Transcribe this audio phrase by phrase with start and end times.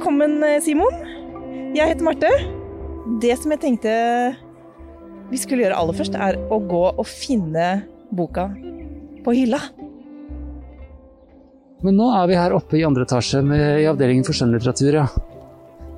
[0.00, 0.94] Velkommen, eh, Simon.
[1.76, 2.28] Jeg heter Marte.
[3.20, 3.90] Det som jeg tenkte
[5.28, 8.46] vi skulle gjøre aller først, er å gå og finne boka
[9.20, 9.58] på hylla.
[11.84, 15.04] Men nå er vi her oppe i andre etasje med, i avdelingen for skjønnlitteratur, ja.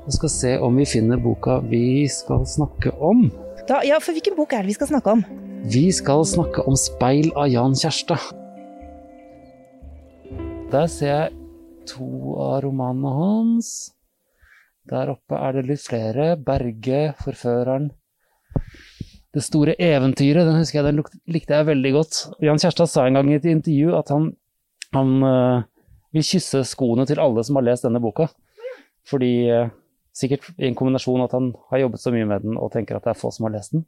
[0.03, 3.29] Og skal se om vi finner boka vi skal snakke om.
[3.71, 5.23] Da, ja, for hvilken bok er det vi skal snakke om?
[5.62, 8.34] Vi skal snakke om Speil av Jan Kjærstad.
[10.75, 11.39] Der ser jeg
[11.86, 13.93] to av romanene hans.
[14.91, 16.36] Der oppe er det litt flere.
[16.36, 17.90] Berge, Forføreren.
[19.32, 22.17] Det store eventyret, den husker jeg, den likte jeg veldig godt.
[22.45, 24.26] Jan Kjærstad sa en gang i et intervju at han,
[24.93, 25.63] han uh,
[26.13, 28.26] vil kysse skoene til alle som har lest denne boka.
[29.09, 29.71] Fordi uh,
[30.13, 33.06] Sikkert i en kombinasjon at han har jobbet så mye med den og tenker at
[33.06, 33.87] det er få som har lest den.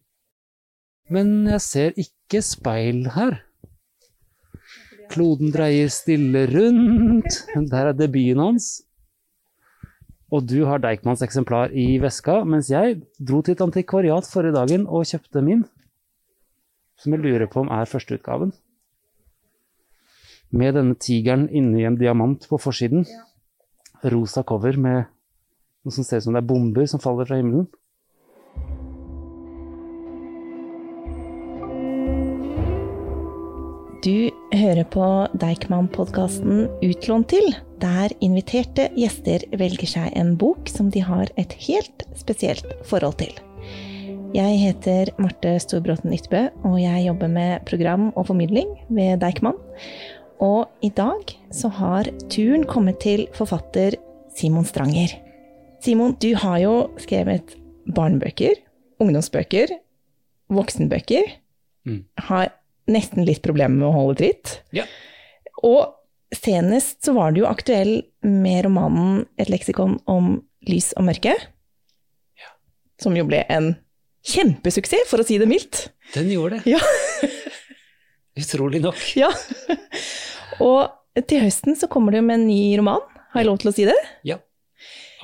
[1.12, 3.42] Men jeg ser ikke speil her.
[5.12, 7.42] Kloden dreier stille rundt.
[7.52, 8.70] Der er debuten hans.
[10.34, 14.88] Og du har Deichmans eksemplar i veska, mens jeg dro til et antikvariat forrige dagen
[14.90, 15.62] og kjøpte min.
[16.98, 18.50] Som jeg lurer på om er førsteutgaven.
[20.54, 23.06] Med denne tigeren inni en diamant på forsiden.
[24.02, 25.04] Rosa cover med
[25.84, 27.68] noe som ser ut som det er bomber som faller fra himmelen.
[34.04, 35.04] Du hører på
[35.40, 42.02] Deichman-podkasten Utlånt til, der inviterte gjester velger seg en bok som de har et helt
[42.18, 43.30] spesielt forhold til.
[44.36, 49.56] Jeg heter Marte Storbråten Ytbø, og jeg jobber med program og formidling ved Deichman.
[50.36, 53.96] Og i dag så har turen kommet til forfatter
[54.36, 55.14] Simon Stranger.
[55.80, 57.56] Simon, du har jo skrevet
[57.88, 58.60] barnebøker,
[59.00, 59.72] ungdomsbøker,
[60.52, 61.32] voksenbøker.
[61.88, 62.04] Mm.
[62.28, 62.52] Har
[62.90, 64.58] nesten litt problemer med å holde tritt.
[64.76, 64.84] Ja.
[65.64, 65.94] Og
[66.34, 70.36] senest så var du jo aktuell med romanen Et leksikon om
[70.68, 71.34] lys og mørke.
[73.00, 73.72] Som jo ble en
[74.24, 75.88] kjempesuksess, for å si det mildt.
[76.14, 76.76] Den gjorde det.
[76.76, 76.80] Ja.
[78.40, 79.00] Utrolig nok.
[79.18, 79.30] ja.
[80.62, 83.02] Og til høsten så kommer du med en ny roman.
[83.34, 83.98] Har jeg lov til å si det?
[84.26, 84.38] Ja,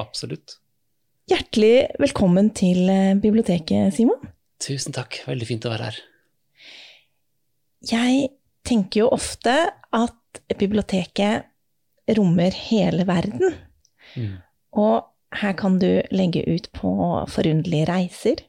[0.03, 0.59] absolutt.
[1.31, 4.19] Hjertelig velkommen til eh, biblioteket, Simon.
[4.60, 5.21] Tusen takk.
[5.31, 6.00] Veldig fint å være her.
[7.86, 8.28] Jeg
[8.66, 9.54] tenker jo ofte
[9.96, 11.46] at biblioteket
[12.18, 13.54] rommer hele verden.
[14.16, 14.36] Mm.
[14.76, 15.06] Og
[15.41, 16.92] her kan du legge ut på
[17.30, 18.42] forunderlige reiser,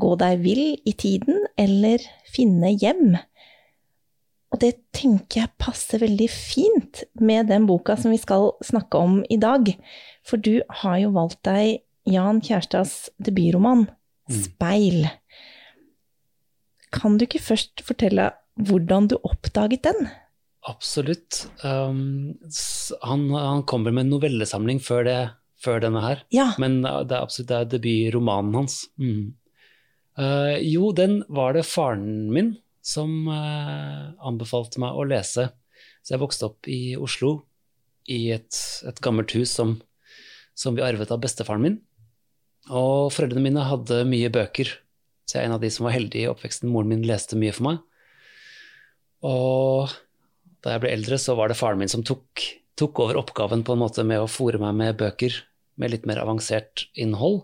[0.00, 2.02] gå deg vill i tiden eller
[2.34, 3.14] finne hjem.
[4.54, 9.20] Og det tenker jeg passer veldig fint med den boka som vi skal snakke om
[9.30, 9.70] i dag.
[10.26, 11.80] For du har jo valgt deg
[12.10, 13.88] Jan Kjærstads debutroman,
[14.24, 14.34] Mm.
[14.40, 15.08] 'Speil'.
[17.04, 18.30] Kan du ikke først fortelle
[18.64, 20.06] hvordan du oppdaget den?
[20.64, 21.42] Absolutt.
[21.60, 22.32] Um,
[23.04, 25.18] han, han kommer med en novellesamling før, det,
[25.60, 28.78] før denne her, Ja, men uh, det er absolutt det er debutromanen hans.
[28.96, 29.34] Mm.
[30.16, 35.50] Uh, jo, den var det faren min som uh, anbefalte meg å lese.
[36.00, 37.34] Så jeg vokste opp i Oslo,
[38.08, 38.56] i et,
[38.88, 39.76] et gammelt hus som,
[40.56, 41.78] som vi arvet av bestefaren min.
[42.72, 44.72] Og foreldrene mine hadde mye bøker,
[45.24, 46.70] så jeg er en av de som var heldig i oppveksten.
[46.72, 47.80] Moren min leste mye for meg.
[49.24, 49.94] Og
[50.64, 52.42] da jeg ble eldre, så var det faren min som tok,
[52.76, 55.36] tok over oppgaven på en måte med å fòre meg med bøker
[55.80, 57.42] med litt mer avansert innhold.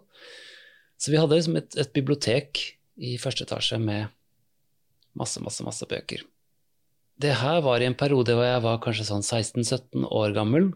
[1.01, 2.61] Så vi hadde liksom et, et bibliotek
[3.01, 4.13] i første etasje med
[5.17, 6.23] masse, masse, masse bøker.
[7.21, 10.71] Det her var i en periode hvor jeg var kanskje sånn 16-17 år gammel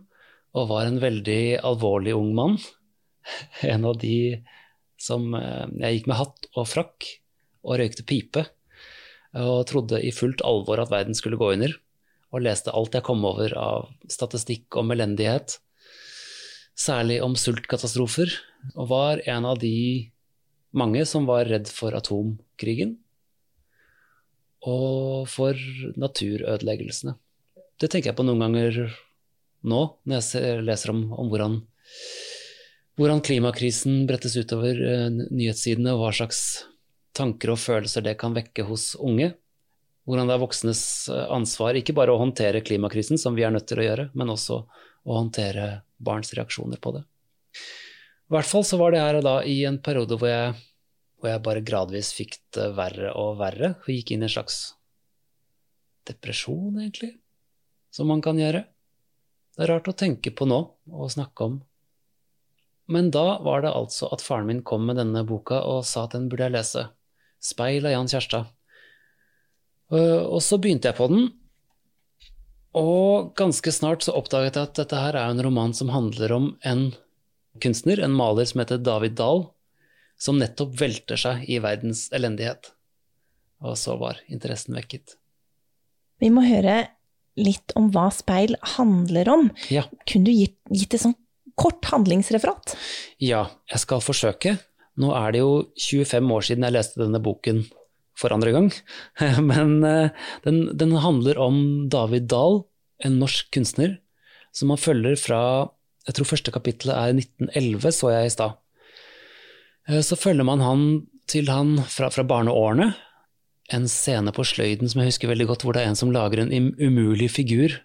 [0.55, 2.59] og var en veldig alvorlig ung mann.
[3.75, 4.43] En av de
[5.01, 7.09] som eh, Jeg gikk med hatt og frakk
[7.65, 8.45] og røykte pipe
[9.35, 11.73] og trodde i fullt alvor at verden skulle gå under,
[12.31, 15.57] og leste alt jeg kom over av statistikk om elendighet,
[16.79, 18.31] særlig om sultkatastrofer,
[18.79, 20.13] og var en av de
[20.75, 22.97] mange som var redd for atomkrigen
[24.65, 25.59] og for
[26.01, 27.15] naturødeleggelsene.
[27.79, 28.79] Det tenker jeg på noen ganger
[29.65, 31.59] nå, når jeg leser om, om hvordan,
[32.99, 36.43] hvordan klimakrisen brettes utover eh, nyhetssidene, og hva slags
[37.15, 39.33] tanker og følelser det kan vekke hos unge.
[40.05, 43.67] Hvordan det er voksnes eh, ansvar ikke bare å håndtere klimakrisen, som vi er nødt
[43.71, 44.61] til å gjøre, men også
[45.05, 47.05] å håndtere barns reaksjoner på det.
[48.25, 50.55] I hvert fall så var det her da i en periode hvor jeg,
[51.21, 54.63] hvor jeg bare gradvis fikk det verre og verre, og gikk inn i en slags
[56.09, 57.15] depresjon, egentlig,
[57.95, 58.65] som man kan gjøre.
[59.55, 60.59] Det er rart å tenke på nå
[60.91, 61.61] og snakke om.
[62.89, 66.17] Men da var det altså at faren min kom med denne boka og sa at
[66.17, 66.85] den burde jeg lese.
[67.45, 68.51] Speil av Jan Kjærstad.
[69.93, 71.33] Øh, Og så begynte jeg på den,
[72.75, 76.47] og ganske snart så oppdaget jeg at dette her er en roman som handler om
[76.67, 76.89] en
[77.63, 79.45] kunstner, en maler som heter David Dahl,
[80.19, 82.73] som nettopp velter seg i verdens elendighet.
[83.63, 85.15] Og så var interessen vekket.
[86.19, 86.89] Vi må høre
[87.39, 89.49] litt om hva speil handler om.
[89.71, 89.87] Ja.
[90.11, 91.21] Kunne du gitt, gitt et sånt
[91.61, 92.75] kort handlingsreferat?
[93.23, 94.57] Ja, jeg skal forsøke.
[95.01, 97.65] Nå er det jo 25 år siden jeg leste denne boken
[98.15, 98.69] for andre gang,
[99.51, 100.13] men eh,
[100.45, 101.57] den, den handler om
[101.91, 102.61] David Dahl,
[103.03, 103.97] en norsk kunstner,
[104.55, 105.41] som man følger fra
[106.07, 108.55] Jeg tror første kapittelet er 1911, så jeg i stad.
[109.89, 110.85] Eh, Så følger man han
[111.27, 112.93] til han fra, fra barneårene.
[113.73, 116.45] En scene på sløyden som jeg husker veldig godt, hvor det er en som lager
[116.45, 117.79] en umulig figur.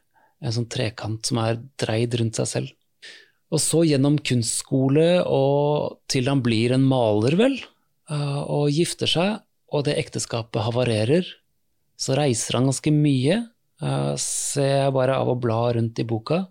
[0.44, 2.76] En sånn trekant som er dreid rundt seg selv.
[3.50, 7.56] Og så gjennom kunstskole og til han blir en maler, vel,
[8.12, 9.40] eh, og gifter seg,
[9.74, 11.26] og det ekteskapet havarerer.
[12.00, 13.42] Så reiser han ganske mye,
[13.82, 16.48] eh, ser jeg bare av å bla rundt i boka.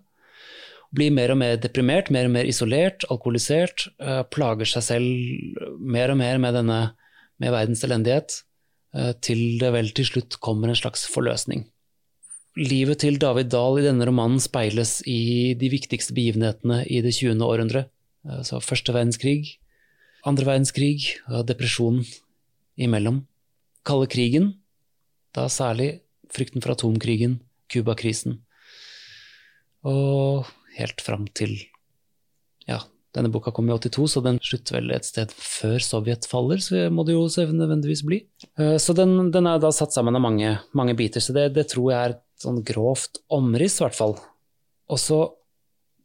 [0.91, 3.87] Blir mer og mer deprimert, mer og mer isolert, alkoholisert.
[3.99, 6.93] eh, Plager seg selv mer og mer med denne
[7.39, 8.43] med verdens elendighet,
[9.21, 11.63] til det vel til slutt kommer en slags forløsning.
[12.59, 17.39] Livet til David Dahl i denne romanen speiles i de viktigste begivenhetene i det 20.
[17.45, 17.85] århundre.
[18.43, 19.53] Så første verdenskrig,
[20.27, 21.05] andre verdenskrig
[21.47, 22.03] depresjonen
[22.75, 23.21] imellom.
[23.87, 24.51] Kalde krigen,
[25.31, 26.01] da særlig
[26.35, 27.39] frykten for atomkrigen,
[27.71, 28.41] Cuba-krisen.
[29.87, 31.55] Og helt fram til
[32.67, 32.83] Ja,
[33.15, 36.89] denne boka kom i 82, så den slutter vel et sted før Sovjet faller, så
[36.91, 38.25] må det jo nødvendigvis bli.
[38.59, 41.69] Eh, Så den, den er da satt sammen av mange, mange biter, så det, det
[41.71, 44.15] tror jeg er sånn grovt omriss, i hvert fall.
[44.89, 45.19] Og så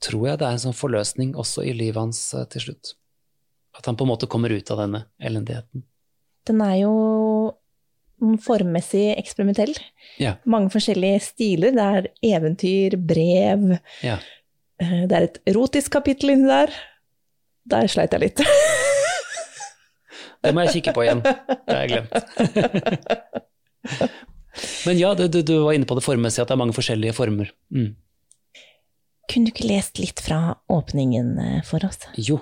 [0.04, 2.94] tror jeg det er en sånn forløsning også i livet hans eh, til slutt.
[3.78, 5.84] At han på en måte kommer ut av denne elendigheten.
[6.46, 6.92] Den er jo
[8.22, 9.72] mm, formmessig eksperimentell.
[10.20, 10.34] Ja.
[10.44, 11.72] Mange forskjellige stiler.
[11.74, 14.18] Det er eventyr, brev Ja.
[14.82, 16.74] eh, Det er et erotisk kapittel inni der.
[17.64, 18.44] Der sleit jeg litt.
[20.44, 21.22] Det må jeg kikke på igjen.
[21.24, 22.12] Det har jeg glemt.
[24.86, 27.50] Men ja, du, du, var inne på det formmessige, at det er mange forskjellige former.
[27.74, 27.94] Mm.
[29.30, 32.04] Kunne du ikke lest litt fra åpningen eh, for oss?
[32.14, 32.38] Jo.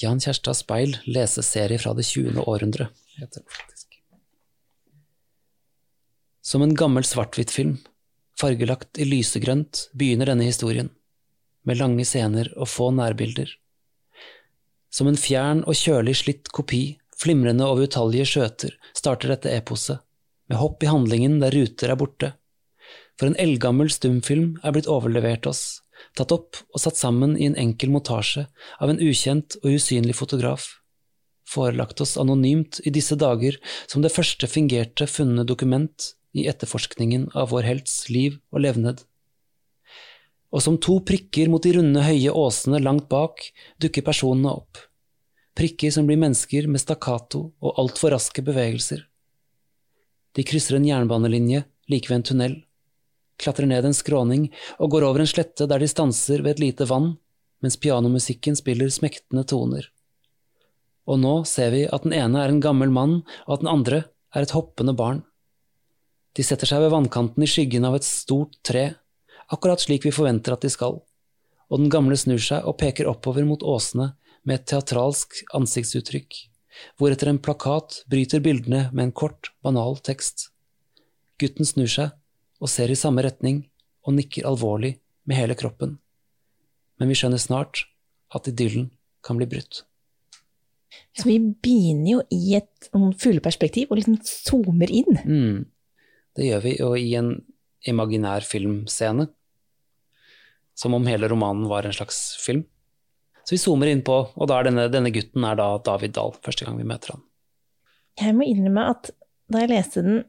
[0.00, 2.38] Jan Kjærstad Speil, leseserie fra det 20.
[2.44, 2.88] århundre,
[3.18, 3.98] heter det faktisk.
[6.50, 7.76] Som en gammel svart-hvitt-film,
[8.40, 10.88] fargelagt i lysegrønt, begynner denne historien,
[11.68, 13.50] med lange scener og få nærbilder.
[14.90, 20.00] Som en fjern og kjølig slitt kopi, flimrende over utallige skjøter, starter dette eposet,
[20.50, 22.32] med hopp i handlingen der ruter er borte.
[23.20, 25.82] For en eldgammel stumfilm er blitt overlevert oss,
[26.18, 28.46] tatt opp og satt sammen i en enkel montasje
[28.82, 30.66] av en ukjent og usynlig fotograf,
[31.46, 37.50] forelagt oss anonymt i disse dager som det første fingerte funne dokument i etterforskningen av
[37.54, 39.04] vår helts liv og levned.
[40.50, 43.44] Og som to prikker mot de runde, høye åsene langt bak
[43.82, 44.80] dukker personene opp,
[45.54, 49.04] prikker som blir mennesker med stakkato og altfor raske bevegelser.
[50.36, 52.58] De krysser en jernbanelinje like ved en tunnel
[53.40, 54.48] klatrer ned en skråning
[54.78, 57.14] og går over en slette der de stanser ved et lite vann,
[57.64, 59.88] mens pianomusikken spiller smektende toner.
[61.08, 64.02] Og nå ser vi at den ene er en gammel mann, og at den andre
[64.34, 65.24] er et hoppende barn.
[66.36, 68.92] De setter seg ved vannkanten i skyggen av et stort tre,
[69.50, 71.00] akkurat slik vi forventer at de skal,
[71.70, 74.12] og den gamle snur seg og peker oppover mot åsene
[74.46, 76.36] med et teatralsk ansiktsuttrykk,
[76.98, 80.48] hvoretter en plakat bryter bildene med en kort, banal tekst.
[81.40, 82.16] Gutten snur seg
[82.60, 83.64] og ser i samme retning
[84.06, 84.96] og nikker alvorlig
[85.28, 85.98] med hele kroppen.
[87.00, 87.86] Men vi skjønner snart
[88.34, 88.90] at idyllen
[89.24, 89.84] kan bli brutt.
[91.16, 95.20] Så vi begynner jo i et fugleperspektiv og liksom zoomer inn.
[95.24, 95.66] Mm.
[96.36, 97.34] Det gjør vi jo i en
[97.88, 99.28] imaginær filmscene.
[100.78, 102.64] Som om hele romanen var en slags film.
[103.44, 106.34] Så vi zoomer inn på, og da er denne, denne gutten er da David Dahl,
[106.44, 107.22] første gang vi møter han.
[108.20, 109.10] Jeg må innrømme at
[109.50, 110.20] da jeg leste den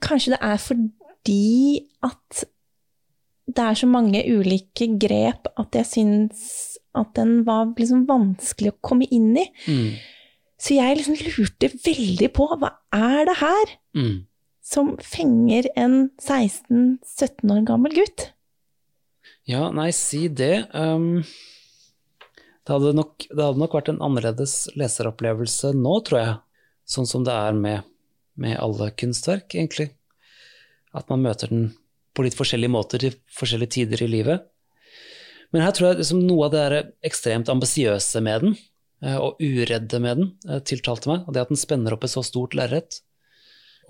[0.00, 2.44] Kanskje det er fordi at
[3.52, 6.44] det er så mange ulike grep at jeg syns
[6.96, 9.44] at den var liksom vanskelig å komme inn i.
[9.66, 9.98] Mm.
[10.62, 14.24] Så jeg liksom lurte veldig på hva er det her Mm.
[14.64, 18.30] som fenger en 16-17 år gammel gutt?
[19.44, 20.68] Ja, nei, si det.
[20.72, 21.24] Um,
[22.62, 26.34] det, hadde nok, det hadde nok vært en annerledes leseropplevelse nå, tror jeg.
[26.92, 27.88] Sånn som det er med,
[28.38, 29.90] med alle kunstverk, egentlig.
[30.94, 31.70] At man møter den
[32.14, 34.44] på litt forskjellige måter til forskjellige tider i livet.
[35.52, 38.54] Men her tror jeg liksom noe av det der ekstremt ambisiøse med den,
[39.04, 41.26] eh, og uredde med den, eh, tiltalte meg.
[41.26, 43.00] Og det at den spenner opp et så stort lerret.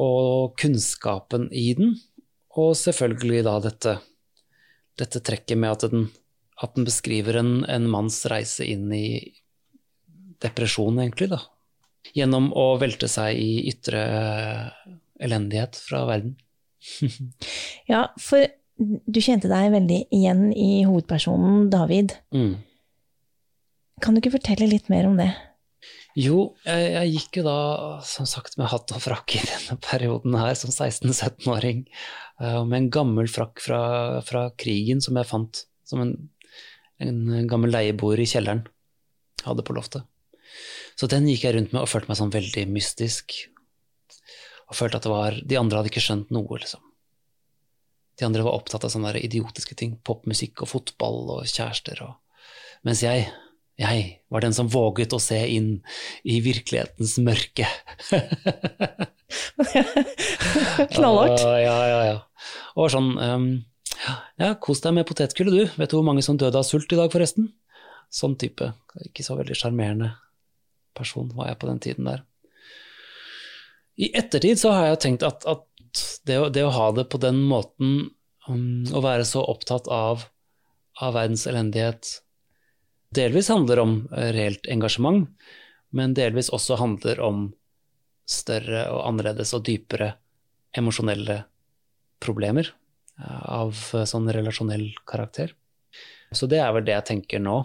[0.01, 1.95] Og kunnskapen i den.
[2.57, 3.99] Og selvfølgelig da dette,
[4.99, 6.11] dette trekket med at den
[6.63, 9.07] at den beskriver en, en manns reise inn i
[10.43, 11.41] depresjon, egentlig, da.
[12.17, 14.03] Gjennom å velte seg i ytre
[15.23, 16.35] elendighet fra verden.
[17.93, 18.49] ja, for
[18.83, 22.17] du kjente deg veldig igjen i hovedpersonen David.
[22.35, 22.57] Mm.
[24.03, 25.31] Kan du ikke fortelle litt mer om det?
[26.19, 27.59] Jo, jeg, jeg, gikk jo da
[28.05, 31.87] som sagt med hatt og frakk i denne perioden her som 16-17-åring.
[32.43, 33.83] Uh, med en gammel frakk fra,
[34.27, 36.13] fra, krigen som jeg fant som en,
[37.03, 38.65] en gammel leieboer i kjelleren
[39.43, 40.07] hadde på loftet.
[40.99, 43.37] Så den gikk jeg rundt med og følte meg sånn veldig mystisk.
[44.69, 46.83] Og følte at det var De andre hadde ikke skjønt noe, liksom.
[48.21, 49.97] De andre var opptatt av sånne idiotiske ting.
[50.05, 52.19] Popmusikk og fotball og kjærester og
[52.83, 53.29] Mens jeg,
[53.79, 55.69] jeg var den som våget å se inn
[56.27, 57.69] i virkelighetens mørke.
[60.97, 61.45] Knallhardt.
[61.63, 62.17] Ja, ja, ja.
[62.75, 63.47] Og sånn um,
[64.03, 65.79] Ja, kos deg med potetgullet, du.
[65.79, 67.53] Vet du hvor mange som døde av sult i dag, forresten?
[68.13, 68.73] Sånn type.
[69.07, 70.13] Ikke så veldig sjarmerende
[70.97, 72.25] person var jeg på den tiden der.
[74.03, 77.21] I ettertid så har jeg tenkt at, at det, å, det, å, ha det på
[77.23, 78.11] den måten,
[78.49, 80.27] um, å være så opptatt av,
[80.99, 82.17] av, verdens elendighet,
[83.15, 85.29] delvis handler om eh, reelt engasjement,
[85.93, 87.51] men delvis også handler om
[88.29, 90.15] større og annerledes og dypere
[90.79, 91.43] emosjonelle
[92.23, 92.73] problemer
[93.21, 95.55] av eh, sånn relasjonell karakter.
[96.33, 97.59] Så det er vel det jeg tenker nå,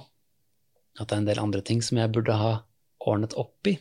[0.97, 2.53] at det er en del andre ting som jeg burde ha
[3.07, 3.77] ordnet opp i,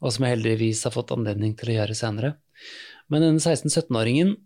[0.00, 2.34] og som jeg heldigvis har fått anledning til å gjøre senere.
[3.12, 4.36] Men denne 16-17-åringen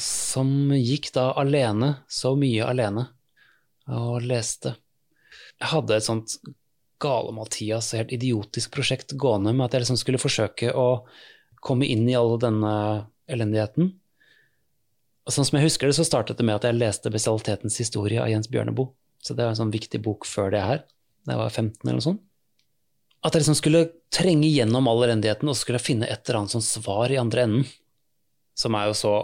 [0.00, 3.06] som gikk da alene, så mye alene,
[3.92, 4.76] og leste
[5.60, 6.36] Jeg hadde et sånt
[7.02, 11.04] gale-Mathias, helt idiotisk prosjekt gående med at jeg liksom skulle forsøke å
[11.62, 12.72] komme inn i all denne
[13.30, 13.92] elendigheten.
[15.22, 18.20] Og sånn som jeg husker det, så startet det med at jeg leste 'Bestialitetens historie'
[18.22, 18.90] av Jens Bjørneboe.
[19.22, 20.80] Så det var en sånn viktig bok før det her,
[21.22, 22.22] da jeg var 15 eller noe sånt.
[23.22, 26.66] At jeg liksom skulle trenge gjennom all elendigheten og skulle finne et eller annet sånn
[26.66, 27.68] svar i andre enden.
[28.58, 29.14] Som er jo så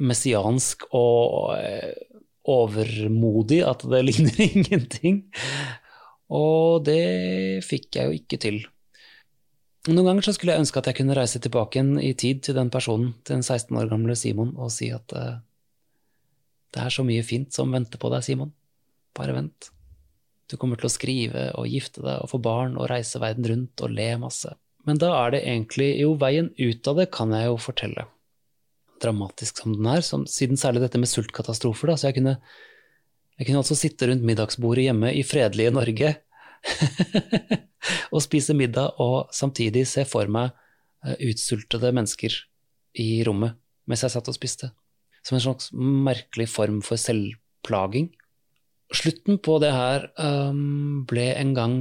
[0.00, 1.92] messiansk og eh,
[2.48, 5.26] overmodig at det ligner ingenting.
[6.32, 8.62] Og det fikk jeg jo ikke til.
[9.90, 12.54] Noen ganger så skulle jeg ønske at jeg kunne reise tilbake igjen i tid til
[12.54, 15.40] den personen, til den 16 år gamle Simon, og si at uh,
[16.72, 18.52] det er så mye fint som venter på deg, Simon.
[19.18, 19.72] Bare vent.
[20.46, 23.82] Du kommer til å skrive og gifte deg og få barn og reise verden rundt
[23.82, 24.54] og le masse.
[24.86, 28.06] Men da er det egentlig Jo, veien ut av det kan jeg jo fortelle.
[29.02, 31.98] Dramatisk som den er, som, siden særlig dette med sultkatastrofer, da.
[31.98, 32.36] Så jeg kunne,
[33.34, 36.14] jeg kunne altså sitte rundt middagsbordet hjemme i fredelige Norge
[38.14, 40.52] og spise middag og samtidig se for meg
[41.04, 42.36] uh, utsultede mennesker
[43.02, 44.70] i rommet mens jeg satt og spiste.
[45.26, 48.10] Som en slags merkelig form for selvplaging.
[48.92, 51.76] Slutten på det her um, ble en gang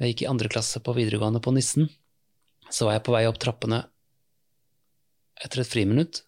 [0.00, 1.90] jeg gikk i andre klasse på videregående på Nissen.
[2.72, 3.82] Så var jeg på vei opp trappene
[5.40, 6.22] etter et friminutt.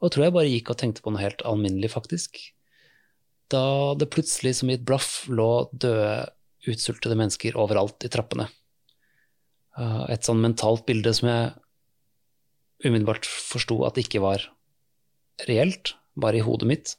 [0.00, 2.40] Og tror jeg bare gikk og tenkte på noe helt alminnelig, faktisk.
[3.52, 6.28] Da det plutselig som i et blaff lå døde,
[6.68, 8.48] utsultede mennesker overalt i trappene.
[9.78, 11.52] Uh, et sånn mentalt bilde som jeg
[12.84, 14.44] umiddelbart forsto at ikke var
[15.48, 16.94] reelt, bare i hodet mitt.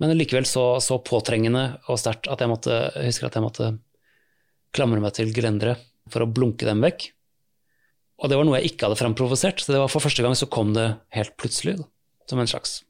[0.00, 3.70] Men likevel så, så påtrengende og sterkt at jeg måtte, jeg husker at jeg måtte
[4.74, 7.10] klamre meg til gelenderet for å blunke dem vekk.
[8.20, 10.48] Og det var noe jeg ikke hadde fremprovosert, så det var for første gang så
[10.52, 10.86] kom det
[11.16, 11.78] helt plutselig.
[12.30, 12.80] Som en slags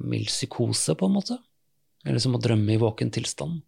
[0.00, 1.38] mild psykose, på en måte.
[2.06, 3.60] Eller som å drømme i våken tilstand.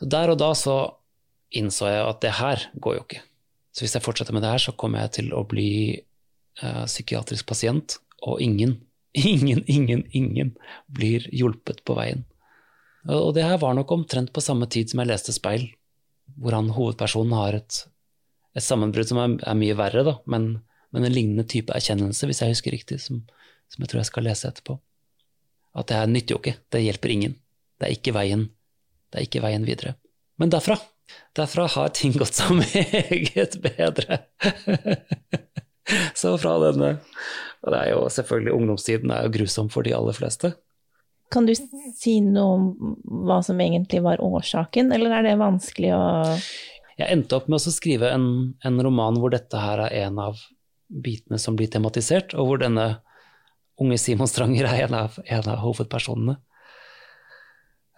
[0.00, 0.78] Der og da så
[1.54, 3.22] innså jeg at det her går jo ikke.
[3.72, 5.70] Så hvis jeg fortsetter med det her, så kommer jeg til å bli
[6.62, 8.80] uh, psykiatrisk pasient, og ingen
[9.18, 10.50] Ingen, ingen, ingen
[10.86, 12.26] blir hjulpet på veien.
[13.08, 15.64] Og det her var nok omtrent på samme tid som jeg leste Speil,
[16.36, 17.78] hvor han hovedpersonen har et,
[18.54, 20.50] et sammenbrudd som er, er, mye verre, da, men,
[20.92, 23.22] men, en lignende type erkjennelse, hvis jeg husker riktig, som,
[23.72, 24.76] som jeg tror jeg skal lese etterpå.
[25.76, 27.34] At det her nytter jo ikke, det hjelper ingen.
[27.78, 28.46] Det er ikke veien,
[29.12, 29.96] det er ikke veien videre.
[30.38, 30.78] Men derfra,
[31.38, 34.22] derfra har ting gått så meget bedre.
[36.18, 36.96] så fra denne
[37.64, 40.52] og det er jo selvfølgelig Ungdomstiden er jo grusom for de aller fleste.
[41.32, 42.94] Kan du si noe om
[43.28, 46.04] hva som egentlig var årsaken, eller er det vanskelig å
[46.98, 48.28] Jeg endte opp med å skrive en,
[48.64, 50.40] en roman hvor dette her er en av
[50.88, 52.86] bitene som blir tematisert, og hvor denne
[53.82, 56.36] unge Simon Stranger er en av, en av hovedpersonene.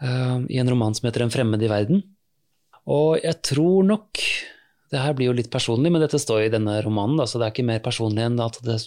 [0.00, 2.02] Uh, I en roman som heter En fremmed i verden.
[2.88, 4.22] Og jeg tror nok
[4.90, 7.44] Det her blir jo litt personlig, men dette står i denne romanen, da, så det
[7.46, 8.80] er ikke mer personlig enn at det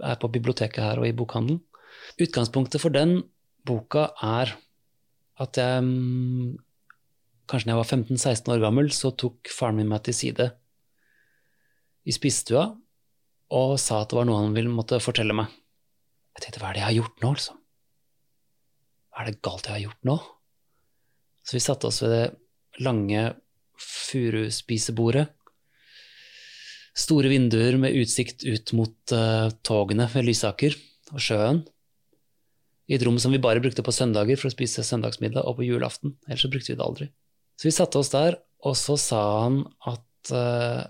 [0.00, 1.58] er på biblioteket her og i bokhandelen.
[2.16, 3.18] Utgangspunktet for den
[3.68, 4.54] boka, er
[5.44, 6.56] at jeg mm,
[7.44, 10.46] Kanskje da jeg var 15-16 år gammel, så tok faren min meg til side
[12.08, 12.70] i spisestua
[13.52, 15.52] og sa at det var noe han ville måtte fortelle meg.
[16.34, 17.60] Jeg tenkte hva er det jeg har gjort nå, liksom?
[19.14, 20.16] Hva er det galt jeg har gjort nå?
[21.44, 22.24] Så vi satte oss ved det
[22.82, 23.22] lange
[23.80, 25.28] furuspisebordet.
[26.94, 30.76] Store vinduer med utsikt ut mot uh, togene ved Lysaker
[31.12, 31.62] og sjøen.
[32.90, 35.66] I et rom som vi bare brukte på søndager for å spise søndagsmiddag, og på
[35.66, 36.16] julaften.
[36.28, 37.08] Ellers så brukte vi det aldri.
[37.58, 40.84] Så vi satte oss der, og så sa han at uh,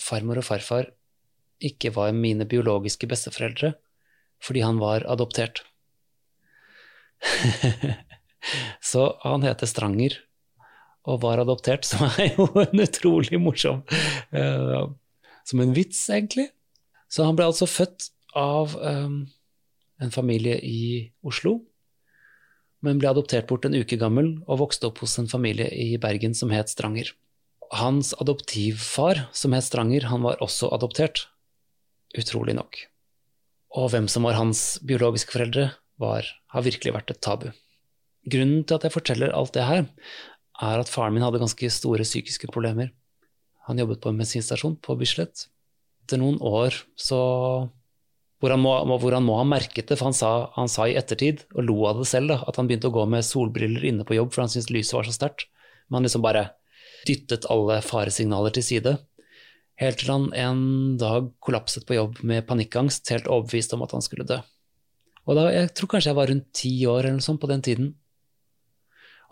[0.00, 0.90] farmor og farfar
[1.62, 3.72] ikke var mine biologiske besteforeldre
[4.42, 5.62] fordi han var adoptert.
[8.90, 10.18] så han heter Stranger
[11.06, 13.82] og var adoptert, som er jo en utrolig morsom
[14.34, 14.90] uh,
[15.46, 16.48] Som en vits, egentlig.
[17.10, 19.24] Så han ble altså født av um,
[20.02, 21.60] en familie i Oslo
[22.82, 26.34] men ble adoptert bort en uke gammel og vokste opp hos en familie i Bergen
[26.34, 27.12] som het Stranger.
[27.72, 31.28] Hans adoptivfar, som het Stranger, han var også adoptert,
[32.18, 32.82] utrolig nok.
[33.78, 37.50] Og hvem som var hans biologiske foreldre, var, har virkelig vært et tabu.
[38.28, 39.86] Grunnen til at jeg forteller alt det her,
[40.62, 42.92] er at faren min hadde ganske store psykiske problemer.
[43.68, 45.46] Han jobbet på en bensinstasjon på Bislett.
[46.04, 47.20] Etter noen år så
[48.42, 50.96] hvor han, må, hvor han må ha merket det, for han sa, han sa, i
[50.98, 54.06] ettertid, og lo av det selv, da, at han begynte å gå med solbriller inne
[54.06, 55.46] på jobb for han syntes lyset var så sterkt.
[55.86, 56.48] Men han liksom bare
[57.06, 58.96] dyttet alle faresignaler til side.
[59.82, 60.62] Helt til han en
[61.00, 64.38] dag kollapset på jobb med panikkangst, helt overbevist om at han skulle dø.
[65.26, 67.62] Og da, Jeg tror kanskje jeg var rundt ti år eller noe sånt på den
[67.62, 67.94] tiden.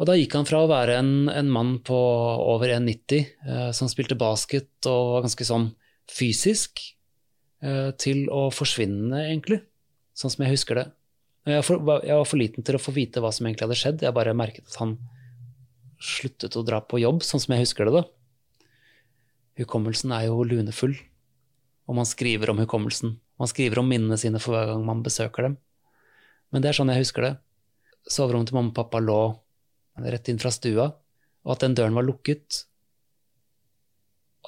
[0.01, 3.91] Og da gikk han fra å være en, en mann på over 1,90 eh, som
[3.91, 5.69] spilte basket og var ganske sånn
[6.11, 6.81] fysisk,
[7.61, 9.61] Eh, til å forsvinne, egentlig.
[10.17, 10.87] Sånn som jeg husker det.
[11.49, 14.05] Jeg var, jeg var, for liten til å få vite hva som egentlig hadde skjedd.
[14.05, 14.95] Jeg bare merket at han
[16.01, 18.01] sluttet å dra på jobb, sånn som jeg husker det.
[18.01, 18.05] da.
[19.59, 20.95] Hukommelsen er jo lunefull,
[21.91, 23.17] og man skriver om hukommelsen.
[23.41, 25.57] Man skriver om minnene sine for hver gang man besøker dem.
[26.53, 27.35] Men det er sånn jeg husker det.
[28.11, 29.21] Soverommet til mamma og pappa lå
[30.01, 30.87] rett inn fra stua,
[31.45, 32.65] og at den døren var lukket.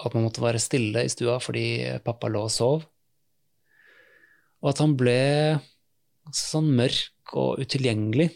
[0.03, 1.67] At man måtte være stille i stua fordi
[2.05, 2.87] pappa lå og sov.
[4.63, 5.19] Og at han ble
[6.37, 8.31] sånn mørk og utilgjengelig.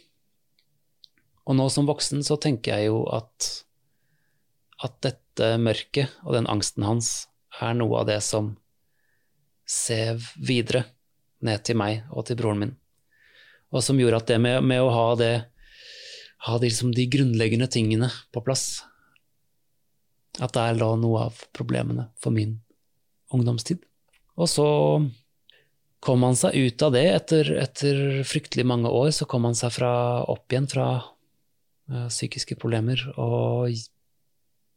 [1.47, 3.66] Og nå som voksen så tenker jeg jo at,
[4.85, 7.29] at dette mørket og den angsten hans
[7.63, 8.55] er noe av det som
[9.67, 10.85] sev videre
[11.45, 12.75] ned til meg og til broren min.
[13.75, 15.35] Og som gjorde at det med, med å ha det
[16.47, 18.85] ha de, liksom, de grunnleggende tingene på plass
[20.39, 22.59] At der lå noe av problemene for min
[23.33, 23.81] ungdomstid.
[24.37, 24.67] Og så
[26.05, 27.07] kom han seg ut av det.
[27.09, 29.91] Etter, etter, fryktelig mange år så kom han seg fra,
[30.29, 33.73] opp igjen fra uh, psykiske problemer og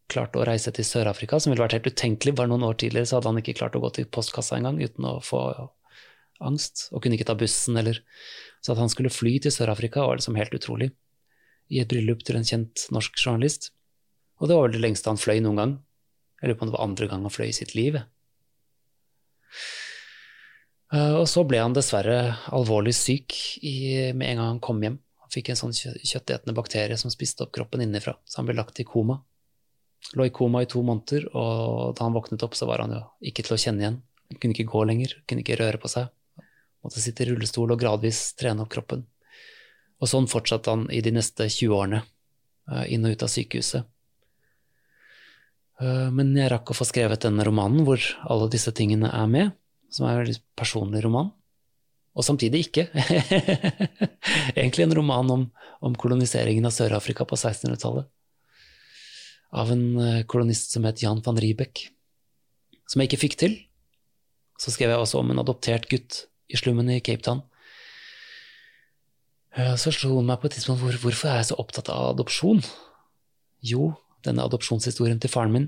[0.09, 2.35] klarte å reise til Sør-Afrika, som ville vært helt utenkelig.
[2.37, 5.07] Bare noen år tidligere så hadde han ikke klart å gå til postkassa engang uten
[5.07, 5.41] å få
[6.45, 8.01] angst, og kunne ikke ta bussen eller
[8.61, 10.89] Så at han skulle fly til Sør-Afrika var liksom helt utrolig.
[11.71, 13.69] I et bryllup til en kjent norsk journalist.
[14.39, 15.75] Og det var vel det lengste han fløy noen gang.
[16.41, 17.95] Jeg lurer på om det var andre gang han fløy i sitt liv.
[20.91, 22.19] Eh, og så ble han dessverre
[22.55, 24.99] alvorlig syk i, med en gang han kom hjem.
[25.23, 28.81] Han fikk en sånn kjøttetende bakterie som spiste opp kroppen innenfra, så han ble lagt
[28.81, 29.21] i koma.
[30.17, 33.01] Lå i koma i to måneder, og da han våknet opp, så var han jo
[33.29, 33.99] ikke til å kjenne igjen.
[34.29, 36.09] Han kunne ikke gå lenger, kunne ikke røre på seg.
[36.85, 39.03] Måtte sitte i rullestol og gradvis trene opp kroppen.
[39.99, 42.03] Og sånn fortsatte han i de neste 20 årene,
[42.71, 43.87] eh, inn og ut av sykehuset.
[45.81, 49.51] Eh, men jeg rakk å få skrevet denne romanen hvor alle disse tingene er med
[49.89, 51.31] som er en veldig personlig roman.
[52.17, 52.87] Og samtidig ikke.
[54.57, 55.45] Egentlig en roman om,
[55.85, 58.09] om koloniseringen av Sør-Afrika på 1600-tallet.
[59.49, 61.87] Av en eh, kolonist som het Jan van Riebeck.
[62.89, 63.55] Som jeg ikke fikk til.
[64.59, 67.41] Så skrev jeg også om en adoptert gutt i slummen i Cape Town.
[69.57, 72.13] Eh, så slo hun meg på et tidspunkt hvor, hvorfor er jeg så opptatt av
[72.13, 72.61] adopsjon?
[73.65, 73.93] Jo,
[74.25, 75.67] denne adopsjonshistorien til faren min.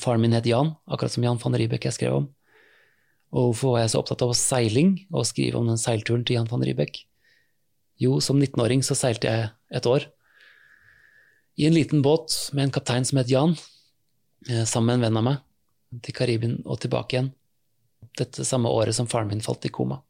[0.00, 2.30] Faren min het Jan, akkurat som Jan van Riebeck jeg skrev om.
[3.34, 6.50] Og hvorfor var jeg så opptatt av seiling og skrive om den seilturen til Jan
[6.50, 7.02] van Riebeck?
[8.00, 10.06] Jo, som 19-åring så seilte jeg et år.
[11.56, 13.56] I en liten båt med en kaptein som het Jan,
[14.50, 15.36] eh, sammen med en venn av meg,
[16.02, 17.32] til Karibien og tilbake igjen.
[18.18, 20.00] Dette samme året som faren min falt i koma.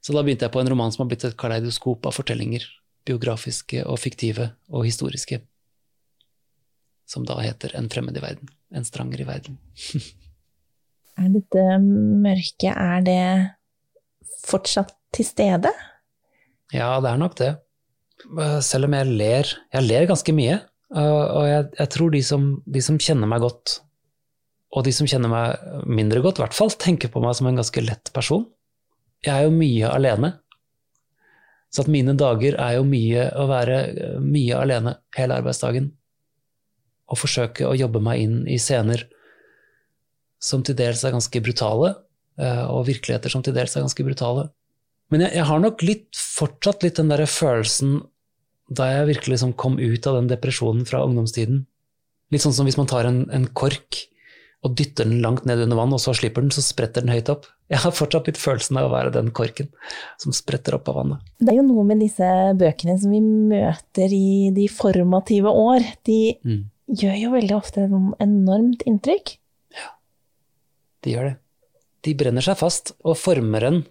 [0.00, 2.64] Så da begynte jeg på en roman som har blitt et kaleidoskop av fortellinger,
[3.08, 5.40] biografiske og fiktive og historiske,
[7.08, 8.48] som da heter En fremmed i verden.
[8.72, 9.58] En stranger i verden.
[11.20, 13.24] Er dette mørket, er det
[14.46, 15.72] fortsatt til stede?
[16.72, 17.50] Ja, det er nok det.
[18.64, 20.58] Selv om jeg ler Jeg ler ganske mye.
[20.90, 23.76] Og jeg, jeg tror de som, de som, kjenner meg godt,
[24.74, 27.60] og de som kjenner meg mindre godt, i hvert fall, tenker på meg som en
[27.60, 28.42] ganske lett person.
[29.22, 30.32] Jeg er jo mye alene.
[31.70, 33.78] Så at mine dager er jo mye å være
[34.24, 35.92] mye alene hele arbeidsdagen.
[37.10, 39.06] Og forsøke å jobbe meg inn i scener
[40.42, 41.92] som til dels er ganske brutale,
[42.40, 44.48] eh, og virkeligheter som til dels er ganske brutale.
[45.12, 48.00] Men jeg, jeg har nok litt, fortsatt litt den der følelsen
[48.70, 51.64] da jeg virkelig liksom kom ut av den depresjonen fra ungdomstiden.
[52.30, 54.04] Litt sånn som hvis man tar en, en, kork
[54.62, 57.30] og dytter den langt ned under vann, og så slipper den, så spretter den høyt
[57.32, 57.48] opp.
[57.72, 59.70] Jeg har fortsatt litt følelsen av å være den korken
[60.20, 61.30] som spretter opp av vannet.
[61.40, 62.28] Det er jo noe med disse
[62.60, 65.86] bøkene som vi møter i de formative år.
[66.06, 66.60] De mm.
[67.02, 69.32] gjør jo veldig ofte et enormt inntrykk.
[69.74, 69.94] Ja,
[71.06, 71.38] de gjør det.
[72.06, 73.82] De brenner seg fast og former en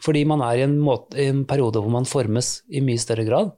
[0.00, 3.26] fordi man er i en, måte, i en periode hvor man formes i mye større
[3.26, 3.50] grad.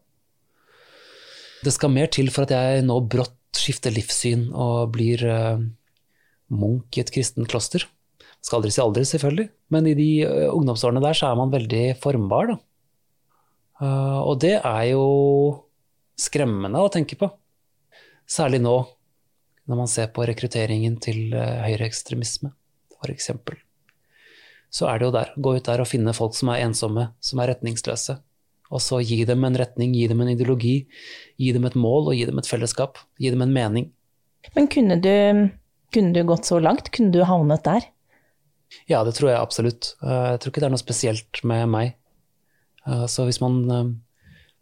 [1.63, 5.61] Det skal mer til for at jeg nå brått skifter livssyn og blir uh,
[6.51, 7.85] munk i et kristent kloster.
[8.43, 11.85] Skal aldri si aldri, selvfølgelig, men i de uh, ungdomsårene der så er man veldig
[12.03, 12.57] formbar, da.
[13.83, 15.05] Uh, og det er jo
[16.19, 17.31] skremmende å tenke på.
[18.27, 18.75] Særlig nå,
[19.71, 22.51] når man ser på rekrutteringen til høyreekstremisme,
[22.99, 23.31] f.eks.
[24.73, 25.33] Så er det jo der.
[25.37, 28.19] Gå ut der og finne folk som er ensomme, som er retningsløse
[28.73, 30.77] og så gi dem en retning, gi dem en ideologi,
[31.37, 33.01] gi dem et mål og gi dem et fellesskap.
[33.21, 33.91] Gi dem en mening.
[34.57, 35.13] Men kunne du,
[35.93, 36.89] kunne du gått så langt?
[36.95, 37.85] Kunne du havnet der?
[38.89, 39.93] Ja, det tror jeg absolutt.
[40.03, 41.95] Eh, jeg tror ikke det er noe spesielt med meg.
[42.87, 43.93] Eh, så hvis man eh,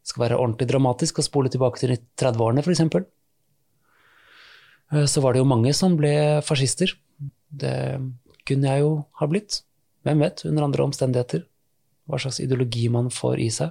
[0.07, 2.87] skal være ordentlig dramatisk og spole tilbake til 30-årene f.eks.,
[4.90, 6.90] så var det jo mange som ble fascister.
[7.46, 8.01] Det
[8.42, 8.88] kunne jeg jo
[9.20, 9.61] ha blitt.
[10.03, 11.44] Hvem vet, under andre omstendigheter.
[12.11, 13.70] Hva slags ideologi man får i seg.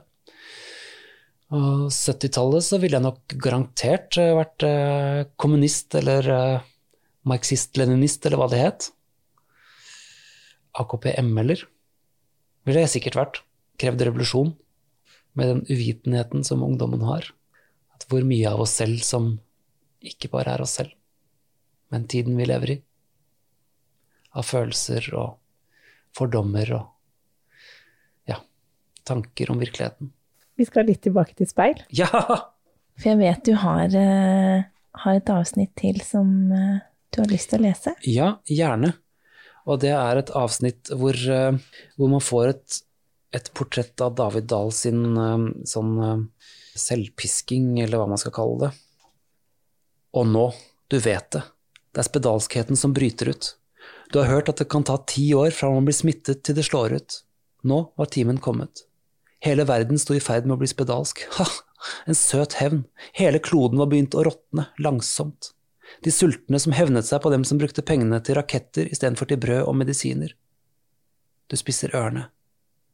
[1.50, 6.68] Og 70-tallet så ville jeg nok garantert eh, vært eh, kommunist eller eh,
[7.30, 8.90] marxist-leninist, eller hva det het.
[10.78, 11.64] AKP-ML-er
[12.70, 13.42] ville jeg sikkert vært.
[13.82, 14.54] Krevd revolusjon.
[15.38, 17.26] Med den uvitenheten som ungdommen har.
[17.98, 19.34] At hvor mye av oss selv som
[20.06, 20.94] ikke bare er oss selv,
[21.92, 22.78] men tiden vi lever i.
[24.38, 25.34] Av følelser og
[26.16, 28.38] fordommer og ja,
[29.10, 30.14] tanker om virkeligheten.
[30.60, 31.80] Vi skal litt tilbake til speil.
[31.96, 32.10] Ja!
[33.00, 34.66] For jeg vet du har, uh,
[35.04, 36.82] har et avsnitt til som uh,
[37.14, 37.94] du har lyst til å lese.
[38.04, 38.92] Ja, gjerne.
[39.70, 41.56] Og det er et avsnitt hvor, uh,
[41.96, 42.80] hvor man får et,
[43.40, 45.06] et, portrett av David Dahl sin
[45.70, 45.96] sånn
[46.80, 48.74] selvpisking, eller hva man skal kalle det.
[50.20, 50.50] Og nå,
[50.92, 51.46] du vet det.
[51.94, 53.54] Det er spedalskheten som bryter ut.
[54.12, 56.68] Du har hørt at det kan ta ti år fra man blir smittet til det
[56.68, 57.20] slår ut.
[57.70, 58.89] Nå var timen kommet.
[59.46, 61.24] Hele verden sto i ferd med å bli spedalsk.
[61.38, 61.48] Ha!
[62.12, 62.84] En søt hevn.
[63.16, 65.54] Hele kloden var begynt å råtne, langsomt.
[66.04, 69.64] De sultne som hevnet seg på dem som brukte pengene til raketter istedenfor til brød
[69.64, 70.36] og medisiner.
[71.50, 72.28] Du spisser ørene.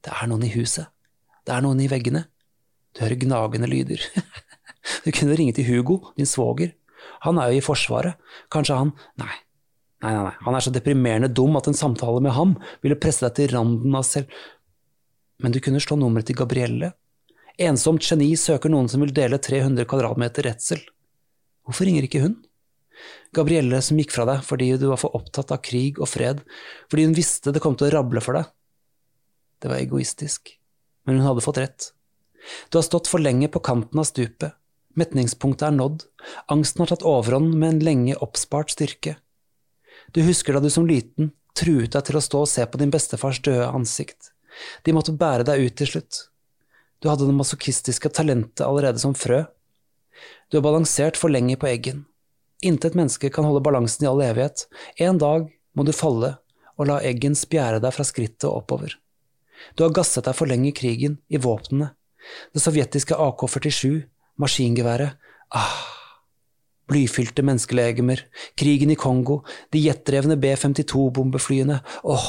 [0.05, 0.91] Det er noen i huset.
[1.45, 2.27] Det er noen i veggene.
[2.95, 4.05] Du hører gnagende lyder.
[5.01, 6.75] Du kunne ringe til Hugo, din svoger.
[7.25, 8.21] Han er jo i Forsvaret.
[8.53, 8.91] Kanskje han…
[9.17, 9.34] Nei.
[10.05, 10.34] Nei, nei.
[10.45, 12.53] Han er så deprimerende dum at en samtale med ham
[12.84, 14.29] ville presse deg til randen av selv…
[15.41, 16.93] Men du kunne slå nummeret til Gabrielle.
[17.62, 20.82] Ensomt geni søker noen som vil dele 300 kvadratmeter redsel.
[21.65, 22.36] Hvorfor ringer ikke hun?
[23.36, 26.43] Gabrielle som gikk fra deg fordi du var for opptatt av krig og fred,
[26.91, 28.52] fordi hun visste det kom til å rable for deg.
[29.60, 30.54] Det var egoistisk,
[31.08, 31.89] men hun hadde fått rett.
[32.69, 34.56] Du har stått for lenge på kanten av stupet,
[34.95, 36.06] metningspunktet er nådd,
[36.52, 39.17] angsten har tatt overhånd med en lenge oppspart styrke.
[40.13, 42.93] Du husker da du som liten truet deg til å stå og se på din
[42.93, 44.35] bestefars døde ansikt.
[44.83, 46.21] De måtte bære deg ut til slutt.
[47.03, 49.43] Du hadde det masochistiske talentet allerede som frø.
[50.49, 52.05] Du har balansert for lenge på eggen.
[52.63, 54.65] Intet menneske kan holde balansen i all evighet.
[54.97, 56.37] En dag må du falle
[56.75, 58.95] og la eggen spjære deg fra skrittet og oppover.
[59.75, 61.91] Du har gasset deg for lenge i krigen, i våpnene.
[62.53, 64.01] Det sovjetiske AK-47,
[64.41, 65.15] maskingeværet,
[65.55, 65.77] ah,
[66.89, 68.25] blyfylte menneskelegemer,
[68.59, 69.41] krigen i Kongo,
[69.73, 72.27] de jetdrevne B-52-bombeflyene, åh,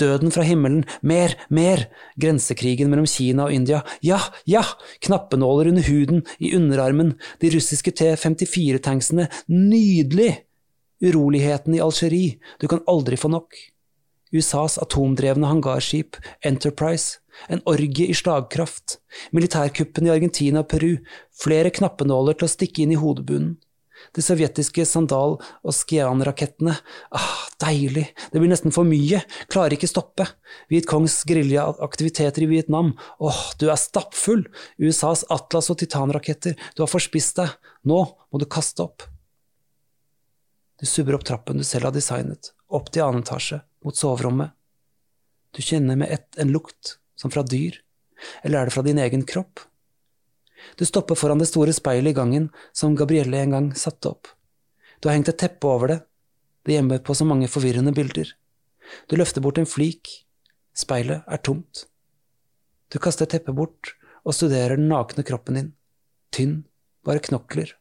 [0.00, 1.86] Døden fra himmelen, mer, mer,
[2.20, 4.62] grensekrigen mellom Kina og India, ja, ja,
[5.04, 10.32] knappenåler under huden, i underarmen, de russiske T-54-tanksene, nydelig!
[11.02, 13.56] Uroligheten i Algerie, du kan aldri få nok.
[14.32, 18.98] USAs atomdrevne hangarskip, Enterprise, en orgie i slagkraft,
[19.34, 20.94] militærkuppen i Argentina og Peru,
[21.42, 23.56] flere knappenåler til å stikke inn i hodebunnen.
[24.14, 26.74] De sovjetiske Sandal- og Skian-rakettene.
[27.14, 28.08] Ah, deilig.
[28.32, 29.22] Det blir nesten for mye.
[29.52, 30.26] Klarer ikke stoppe.
[30.72, 32.92] Vietkongs geriljaaktiviteter i Vietnam.
[33.22, 34.44] Åh, du er stappfull.
[34.78, 36.58] USAs Atlas- og Titan-raketter.
[36.76, 37.54] Du har forspist deg.
[37.86, 39.06] Nå må du kaste opp.
[40.82, 44.50] Du subber opp trappen du selv har designet, opp til annen etasje, mot soverommet.
[45.54, 47.76] Du kjenner med ett en lukt, som fra dyr.
[48.42, 49.62] Eller er det fra din egen kropp?
[50.76, 54.30] Du stopper foran det store speilet i gangen som Gabrielle en gang satte opp.
[55.00, 56.00] Du har hengt et teppe over det,
[56.64, 58.28] det gjemmer på så mange forvirrende bilder.
[59.10, 60.08] Du løfter bort en flik,
[60.74, 61.86] speilet er tomt.
[62.92, 65.70] Du kaster teppet bort og studerer den nakne kroppen din,
[66.30, 66.62] tynn,
[67.02, 67.72] bare knokler,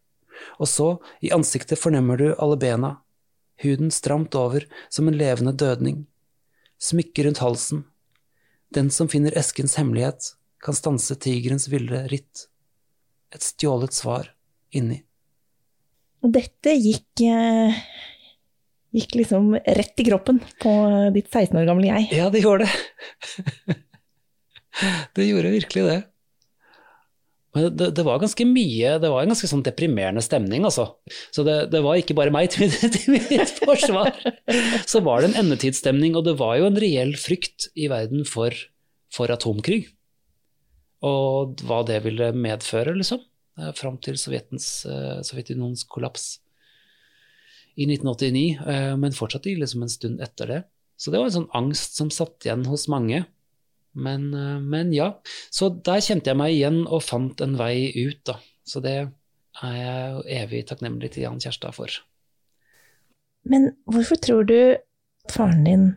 [0.57, 2.95] og så, i ansiktet fornemmer du alle bena,
[3.61, 6.05] huden stramt over som en levende dødning,
[6.81, 7.83] smykket rundt halsen,
[8.73, 12.47] den som finner eskens hemmelighet, kan stanse tigerens ville ritt
[13.35, 14.29] et stjålet svar
[14.75, 15.01] inni.
[16.21, 17.79] Og dette gikk, eh,
[18.93, 20.73] gikk liksom rett i kroppen på
[21.15, 22.11] ditt 16 år gamle jeg.
[22.19, 23.77] Ja, det gjorde det.
[25.17, 25.99] det gjorde virkelig det.
[27.51, 30.85] Men det, det, var ganske mye Det var en ganske sånn deprimerende stemning, altså.
[31.35, 34.13] Så det, det var ikke bare meg til, til mitt forsvar.
[34.87, 38.55] Så var det en endetidsstemning, og det var jo en reell frykt i verden for,
[39.11, 39.83] for atomkrig
[41.01, 43.21] og hva det ville medføre, liksom,
[43.57, 46.39] eh, fram til Sovjetens, eh, Sovjetunionens kollaps
[47.75, 50.63] i 1989, eh, men fortsatt i liksom en stund etter det.
[50.97, 53.25] Så det var en sånn angst som satt igjen hos mange.
[53.93, 54.29] Men,
[54.69, 55.19] men, ja.
[55.51, 58.37] Så der kjente jeg meg igjen og fant en vei ut, da.
[58.63, 58.93] Så det
[59.63, 61.89] er jeg evig takknemlig til Jan Kjærstad for.
[63.43, 64.77] Men hvorfor tror du
[65.27, 65.87] faren din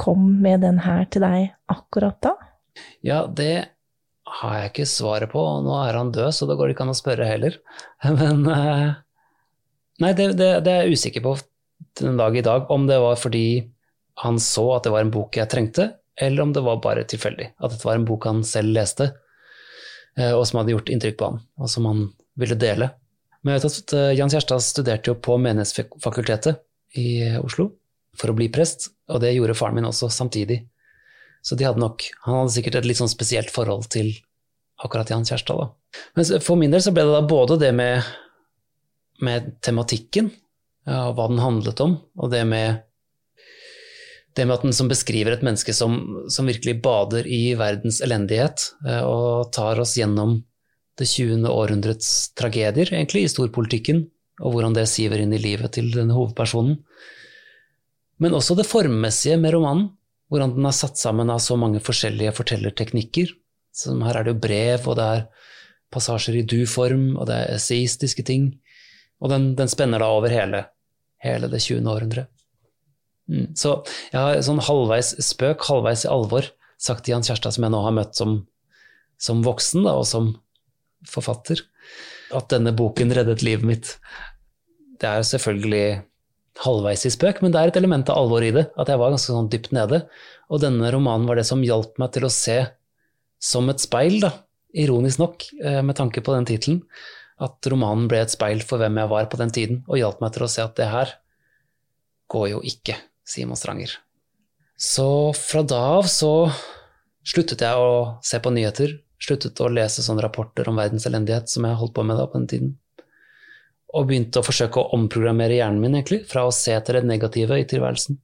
[0.00, 2.34] kom med den her til deg akkurat da?
[3.04, 3.73] Ja, det
[4.24, 6.94] har jeg ikke svaret på, nå er han død, så da går det ikke an
[6.94, 7.58] å spørre heller.
[8.20, 8.86] Men eh,
[10.02, 11.36] Nei, det, det, det, er jeg usikker på
[12.00, 13.46] den dag i dag, om det var fordi
[14.24, 17.52] han så at det var en bok jeg trengte, eller om det var bare tilfeldig.
[17.58, 19.12] At dette var en bok han selv leste,
[20.18, 22.04] eh, og som hadde gjort inntrykk på han, og som han
[22.40, 22.90] ville dele.
[23.42, 26.62] Men jeg vet at eh, Jan Kjærstad studerte jo på Menighetsfakultetet
[26.98, 27.08] i
[27.38, 27.70] Oslo
[28.18, 30.62] for å bli prest, og det gjorde faren min også samtidig.
[31.44, 34.14] Så de hadde nok Han hadde sikkert et litt sånn spesielt forhold til
[34.84, 36.00] akkurat Jan Kjærstad, da.
[36.16, 38.02] Men for min del så ble det da både det med,
[39.22, 40.32] med tematikken,
[40.88, 42.82] ja, hva den handlet om, og det med
[44.34, 45.98] det med at den som beskriver et menneske som,
[46.32, 50.40] som virkelig bader i verdens elendighet, eh, og tar oss gjennom
[50.98, 51.46] det 20.
[51.50, 54.04] århundrets tragedier, egentlig, i storpolitikken,
[54.42, 56.80] og hvordan det siver inn i livet til denne hovedpersonen.
[58.22, 59.92] Men også det formmessige med romanen,
[60.32, 63.32] hvordan den er satt sammen av så mange forskjellige fortellerteknikker.
[63.74, 65.24] Som her er det jo brev, og det er
[65.94, 68.52] passasjer i du-form, og det er esaistiske ting.
[69.22, 70.64] Og den, den, spenner da over hele,
[71.22, 71.84] hele det 20.
[71.90, 72.30] århundret.
[73.30, 73.54] Mm.
[73.56, 73.78] Så
[74.12, 77.80] jeg har sånn halvveis spøk, halvveis i alvor sagt til Jan Kjærstad, som jeg nå
[77.86, 78.40] har møtt som,
[79.20, 80.34] som voksen da, og som
[81.08, 81.62] forfatter,
[82.34, 83.94] at denne boken reddet livet mitt.
[85.00, 85.86] Det er selvfølgelig
[86.62, 88.68] halvveis i spøk, men det er et element av alvor i det.
[88.78, 90.04] At jeg var ganske sånn dypt nede.
[90.52, 92.58] Og denne romanen var det som hjalp meg til å se
[93.42, 94.30] som et speil, da.
[94.74, 96.82] Ironisk nok, eh, med tanke på den tittelen.
[97.42, 100.32] At romanen ble et speil for hvem jeg var på den tiden, og hjalp meg
[100.32, 101.14] til å se at det her
[102.30, 103.98] går jo ikke, Simon Stranger.
[104.78, 106.50] Så fra da av så
[107.24, 111.66] sluttet jeg å se på nyheter, sluttet å lese sånne rapporter om verdens elendighet som
[111.66, 112.72] jeg holdt på med da på den tiden
[113.94, 117.60] og begynte å forsøke å omprogrammere hjernen min, egentlig, fra å se etter det negative
[117.60, 118.18] i tilværelsen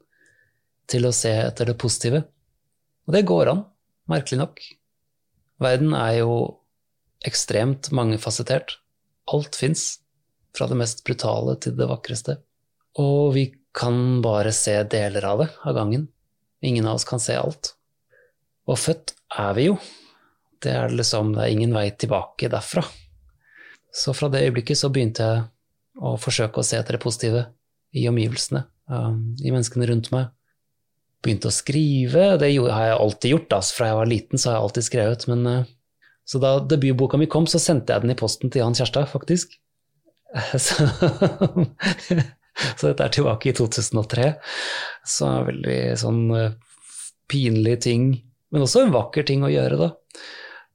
[0.90, 2.24] til å se etter det positive.
[3.06, 3.64] Og det går an,
[4.10, 4.62] merkelig nok.
[5.62, 6.34] Verden er jo
[7.26, 8.78] ekstremt mangefasettert.
[9.30, 10.00] Alt fins,
[10.56, 12.40] fra det mest brutale til det vakreste.
[12.98, 13.44] Og vi
[13.76, 16.08] kan bare se deler av det av gangen.
[16.66, 17.74] Ingen av oss kan se alt.
[18.66, 19.78] Og født er vi jo.
[20.60, 22.82] Det er liksom, det er ingen vei tilbake derfra.
[23.94, 25.46] Så fra det øyeblikket så begynte jeg
[26.00, 27.44] og forsøke å se etter det positive
[27.96, 30.30] i omgivelsene, um, i menneskene rundt meg.
[31.20, 33.56] Begynte å skrive, det har jeg alltid gjort.
[33.58, 35.26] Altså, fra jeg var liten så har jeg alltid skrevet.
[35.30, 38.78] Men, uh, så da debutboka mi kom, så sendte jeg den i posten til Jan
[38.78, 39.58] Kjærstad, faktisk.
[40.54, 40.86] Så,
[42.76, 44.26] så, dette er tilbake i 2003.
[45.02, 46.52] Så en veldig sånn uh,
[47.30, 48.04] pinlig ting,
[48.54, 49.88] men også en vakker ting å gjøre, da.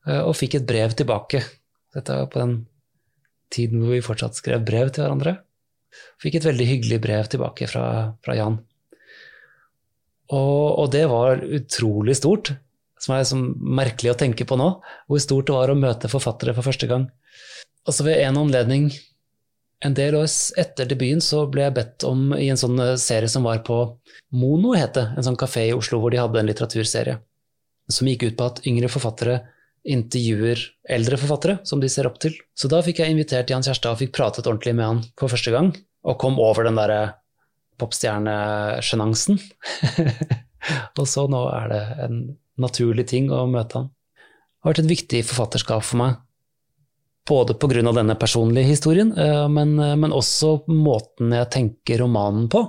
[0.10, 1.40] Uh, og fikk et brev tilbake.
[1.96, 2.58] Dette var på den
[3.54, 5.38] tiden hvor vi fortsatt skrev brev til hverandre.
[6.22, 7.86] Fikk et veldig hyggelig brev tilbake fra,
[8.26, 8.60] fra Jan.
[10.34, 12.56] Og, og, det var utrolig stort,
[13.02, 14.70] som er som merkelig å tenke på nå,
[15.06, 17.10] hvor stort det var å møte forfattere for første gang.
[17.86, 18.90] Og så ved en anledning
[19.84, 23.28] En del år etter debuten så ble jeg bedt om i en sånn eh, serie
[23.30, 23.76] som var på
[24.34, 27.18] Mono, het det, en sånn kafé i Oslo hvor de hadde en litteraturserie
[27.92, 29.36] som gikk ut på at yngre forfattere
[29.86, 32.34] intervjuer eldre forfattere som de ser opp til.
[32.58, 35.54] Så da fikk jeg invitert Jan Kjærstad og fikk pratet ordentlig med han for første
[35.54, 35.72] gang,
[36.06, 37.18] og kom over den derre
[37.82, 39.40] popstjernesjenansen.
[41.00, 42.22] og så nå er det en
[42.62, 43.90] naturlig ting å møte han.
[43.92, 46.16] Det har vært et viktig forfatterskap for meg,
[47.30, 47.84] både pga.
[47.92, 52.64] denne personlige historien, eh, men, eh, men, også måten jeg tenker romanen på.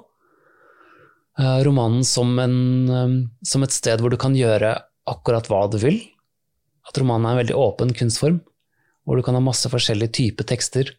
[1.39, 4.77] Eh, romanen som, en, som et sted hvor du kan gjøre
[5.07, 6.01] akkurat hva du vil.
[6.87, 8.39] At romanen er en veldig åpen kunstform,
[9.07, 10.93] hvor du kan ha masse forskjellige typer tekster.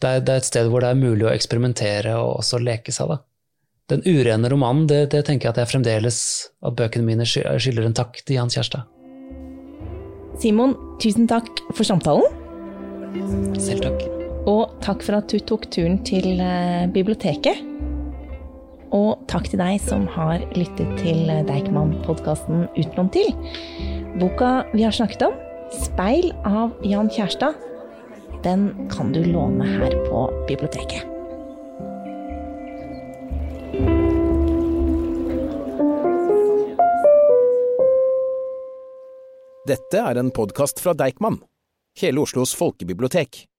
[0.00, 2.92] Det er, det er, et sted hvor det er mulig å eksperimentere og også leke
[2.94, 3.12] seg.
[3.12, 3.20] Da.
[3.92, 6.20] Den urene romanen, det, det, tenker jeg at jeg fremdeles
[6.64, 8.86] at bøkene mine skylder en takk til Jan Kjærstad.
[10.40, 12.24] Simon, tusen takk for samtalen.
[13.60, 14.06] Selv takk.
[14.48, 17.66] Og takk for at du tok turen til eh, biblioteket.
[18.90, 23.30] Og takk til deg som har lyttet til Deichman-podkasten Utenomtil.
[23.30, 24.00] til.
[24.18, 25.32] Boka vi har snakket om,
[25.70, 27.54] 'Speil' av Jan Kjærstad,
[28.42, 31.06] den kan du låne her på biblioteket.
[39.66, 41.38] Dette er en podkast fra Deichman,
[42.00, 43.49] hele Oslos folkebibliotek.